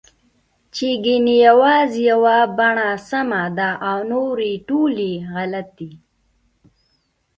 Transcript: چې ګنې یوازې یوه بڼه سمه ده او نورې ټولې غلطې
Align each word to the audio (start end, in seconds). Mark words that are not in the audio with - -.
چې 0.75 0.87
ګنې 1.03 1.35
یوازې 1.47 2.01
یوه 2.11 2.37
بڼه 2.57 2.89
سمه 3.09 3.43
ده 3.57 3.69
او 3.89 3.97
نورې 4.11 4.53
ټولې 4.67 5.11
غلطې 5.33 5.91